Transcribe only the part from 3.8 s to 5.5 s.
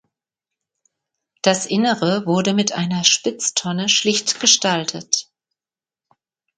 schlicht gestaltet.